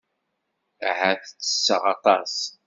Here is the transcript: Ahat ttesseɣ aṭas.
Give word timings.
Ahat 0.89 1.21
ttesseɣ 1.27 1.83
aṭas. 1.93 2.35